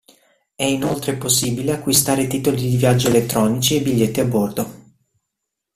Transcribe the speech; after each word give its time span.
È 0.55 0.63
inoltre 0.63 1.15
possibile 1.15 1.73
acquistare 1.73 2.25
titoli 2.25 2.67
di 2.67 2.75
viaggio 2.75 3.09
elettronici 3.09 3.75
e 3.75 3.83
biglietti 3.83 4.19
a 4.19 4.25
bordo. 4.25 4.81